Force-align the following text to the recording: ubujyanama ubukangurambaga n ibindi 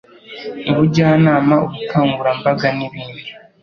ubujyanama 0.69 1.55
ubukangurambaga 1.65 2.67
n 2.77 2.79
ibindi 2.87 3.23